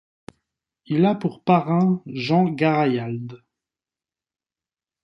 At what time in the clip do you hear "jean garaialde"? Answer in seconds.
2.07-3.43